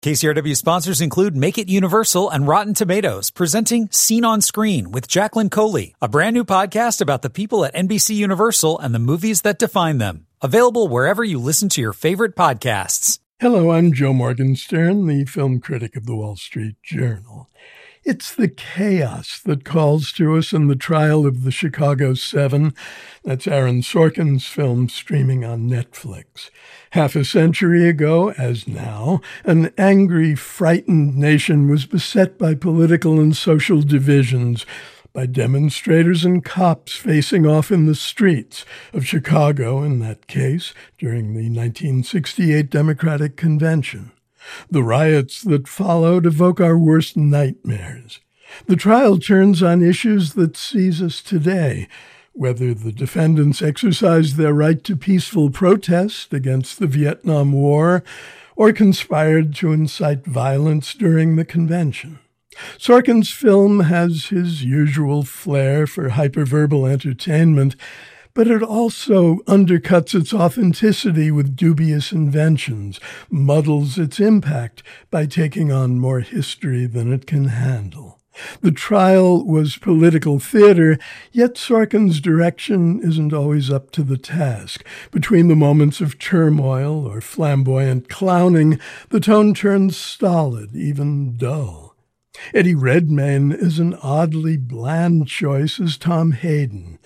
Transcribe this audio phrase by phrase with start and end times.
[0.00, 5.50] KCRW sponsors include Make It Universal and Rotten Tomatoes, presenting Scene on Screen with Jacqueline
[5.50, 9.58] Coley, a brand new podcast about the people at NBC Universal and the movies that
[9.58, 10.28] define them.
[10.40, 13.18] Available wherever you listen to your favorite podcasts.
[13.40, 17.50] Hello, I'm Joe Morgenstern, the film critic of the Wall Street Journal.
[18.08, 22.72] It's the chaos that calls to us in the trial of the Chicago Seven.
[23.22, 26.48] That's Aaron Sorkin's film streaming on Netflix.
[26.92, 33.36] Half a century ago, as now, an angry, frightened nation was beset by political and
[33.36, 34.64] social divisions
[35.12, 41.34] by demonstrators and cops facing off in the streets of Chicago, in that case, during
[41.34, 44.12] the 1968 Democratic Convention.
[44.70, 48.20] The riots that followed evoke our worst nightmares.
[48.66, 51.88] The trial turns on issues that seize us today
[52.38, 58.04] whether the defendants exercised their right to peaceful protest against the Vietnam War
[58.54, 62.20] or conspired to incite violence during the convention.
[62.78, 67.74] Sorkin's film has his usual flair for hyperverbal entertainment,
[68.38, 75.98] but it also undercuts its authenticity with dubious inventions, muddles its impact by taking on
[75.98, 78.20] more history than it can handle.
[78.60, 81.00] The trial was political theater,
[81.32, 84.86] yet Sorkin's direction isn't always up to the task.
[85.10, 88.78] Between the moments of turmoil or flamboyant clowning,
[89.08, 91.87] the tone turns stolid, even dull.
[92.54, 96.98] Eddie Redmayne is an oddly bland choice as Tom Hayden.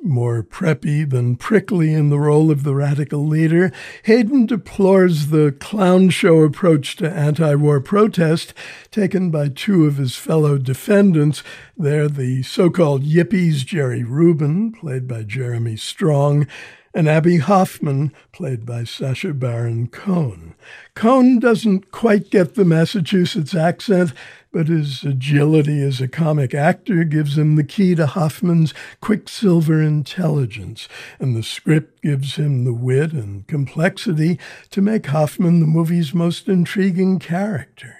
[0.00, 3.72] More preppy than prickly in the role of the radical leader,
[4.04, 8.54] Hayden deplores the clown show approach to anti war protest
[8.92, 11.42] taken by two of his fellow defendants.
[11.76, 16.46] They're the so called yippies Jerry Rubin, played by Jeremy Strong,
[16.94, 20.54] and Abbie Hoffman, played by Sacha Baron Cohen.
[20.94, 24.12] Cohen doesn't quite get the Massachusetts accent,
[24.52, 30.88] but his agility as a comic actor gives him the key to Hoffman's quicksilver intelligence,
[31.18, 34.38] and the script gives him the wit and complexity
[34.70, 37.96] to make Hoffman the movie's most intriguing character.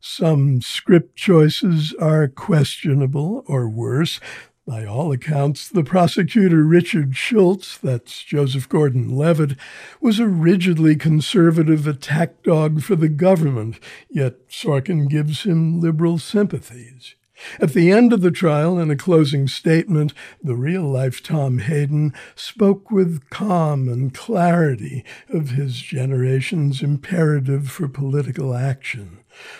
[0.00, 4.20] Some script choices are questionable or worse,
[4.66, 9.58] by all accounts, the prosecutor Richard Schultz, that's Joseph Gordon Levitt,
[10.00, 17.14] was a rigidly conservative attack dog for the government, yet Sorkin gives him liberal sympathies.
[17.60, 22.12] At the end of the trial, in a closing statement, the real life Tom Hayden
[22.36, 29.18] spoke with calm and clarity of his generation's imperative for political action.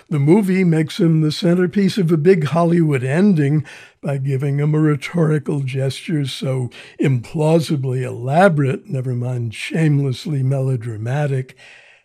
[0.08, 3.66] The movie makes him the centerpiece of a big Hollywood ending
[4.00, 6.70] by giving him a rhetorical gesture so
[7.00, 11.56] implausibly elaborate, never mind shamelessly melodramatic,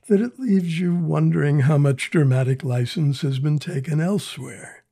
[0.08, 4.84] that it leaves you wondering how much dramatic license has been taken elsewhere.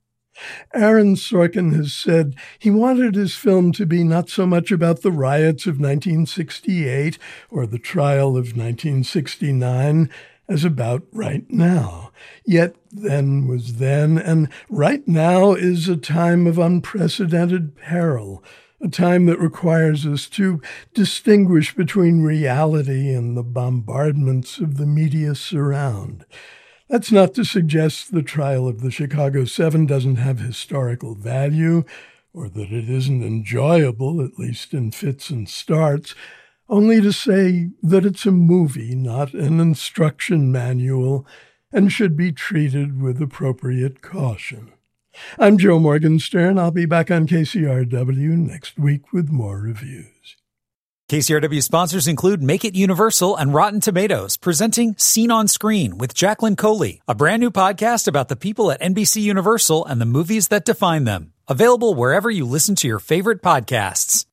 [0.73, 5.11] Aaron Sorkin has said he wanted his film to be not so much about the
[5.11, 7.17] riots of 1968
[7.49, 10.09] or the trial of 1969
[10.49, 12.11] as about right now.
[12.45, 18.43] Yet then was then, and right now is a time of unprecedented peril,
[18.81, 20.61] a time that requires us to
[20.93, 26.25] distinguish between reality and the bombardments of the media surround.
[26.89, 31.83] That's not to suggest the trial of the Chicago Seven doesn't have historical value
[32.33, 36.15] or that it isn't enjoyable, at least in fits and starts,
[36.69, 41.25] only to say that it's a movie, not an instruction manual,
[41.73, 44.71] and should be treated with appropriate caution.
[45.37, 46.59] I'm Joe Morgenstern.
[46.59, 50.37] I'll be back on KCRW next week with more reviews.
[51.09, 56.57] KCRW sponsors include Make It Universal and Rotten Tomatoes, presenting Scene on Screen with Jacqueline
[56.57, 60.65] Coley, a brand new podcast about the people at NBC Universal and the movies that
[60.65, 61.31] define them.
[61.47, 64.25] Available wherever you listen to your favorite podcasts.